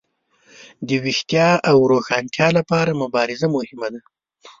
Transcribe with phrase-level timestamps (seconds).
[0.87, 4.01] د ویښتیا او روښانتیا لپاره مبارزه مهمه وه.